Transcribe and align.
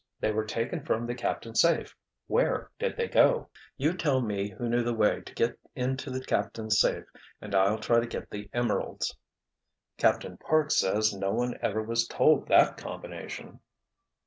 They 0.19 0.31
were 0.31 0.45
taken 0.45 0.83
from 0.83 1.05
the 1.05 1.13
captain's 1.13 1.61
safe—where 1.61 2.71
did 2.79 2.97
they 2.97 3.07
go?" 3.07 3.49
"You 3.77 3.93
tell 3.93 4.19
me 4.19 4.49
who 4.49 4.67
knew 4.67 4.81
the 4.81 4.95
way 4.95 5.21
to 5.23 5.33
get 5.35 5.59
into 5.75 6.09
the 6.09 6.25
captain's 6.25 6.79
safe 6.79 7.05
and 7.39 7.53
I'll 7.53 7.77
try 7.77 7.99
to 7.99 8.07
get 8.07 8.31
the 8.31 8.49
emeralds." 8.51 9.15
"Captain 9.99 10.37
Parks 10.37 10.77
says 10.77 11.13
no 11.13 11.31
one 11.33 11.55
ever 11.61 11.83
was 11.83 12.07
told 12.07 12.47
that 12.47 12.77
combination." 12.77 13.59